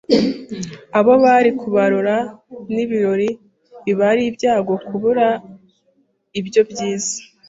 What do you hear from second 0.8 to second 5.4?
Abo bari kubarora ni ibirori Biba ari ibyago kubura